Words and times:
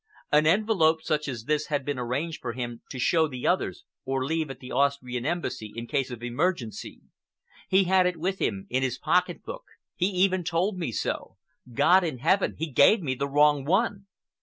An 0.31 0.47
envelope 0.47 1.03
such 1.03 1.27
as 1.27 1.43
this 1.43 1.67
had 1.67 1.85
been 1.85 1.99
arranged 1.99 2.41
for 2.41 2.53
him 2.53 2.81
to 2.89 2.97
show 2.97 3.27
the 3.27 3.45
others 3.45 3.83
or 4.03 4.25
leave 4.25 4.49
at 4.49 4.59
the 4.59 4.71
Austrian 4.71 5.27
Embassy 5.27 5.71
in 5.75 5.85
case 5.85 6.09
of 6.09 6.23
emergency. 6.23 7.01
He 7.69 7.83
had 7.83 8.07
it 8.07 8.17
with 8.17 8.39
him 8.39 8.65
in 8.71 8.81
his 8.81 8.97
pocket 8.97 9.43
book. 9.43 9.65
He 9.95 10.07
even 10.07 10.43
told 10.43 10.75
me 10.79 10.91
so. 10.91 11.37
God 11.71 12.03
in 12.03 12.17
Heaven, 12.17 12.55
he 12.57 12.71
gave 12.71 13.03
me 13.03 13.13
the 13.13 13.29
wrong 13.29 13.63
one!" 13.63 14.07